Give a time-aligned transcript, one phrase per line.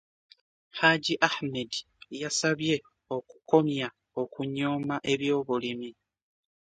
[0.79, 1.71] Haji Ahmed
[2.21, 2.75] yasabye
[3.17, 3.87] okukomya
[4.21, 5.89] okunyooma eby'obulimi